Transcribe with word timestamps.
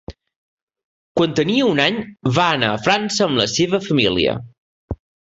Quan 1.19 1.33
tenia 1.39 1.67
un 1.71 1.81
any, 1.83 1.99
va 2.37 2.45
anar 2.53 2.69
a 2.77 2.79
França 2.85 3.27
amb 3.27 3.41
la 3.41 3.45
seva 3.57 3.81
família. 3.89 4.33